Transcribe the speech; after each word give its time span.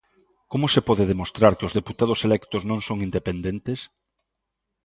Como 0.51 0.65
se 0.73 0.81
pode 0.87 1.03
demostrar 1.11 1.53
que 1.57 1.67
os 1.69 1.75
deputados 1.79 2.19
electos 2.27 2.61
non 2.69 2.79
son 2.87 2.97
independentes? 3.07 3.79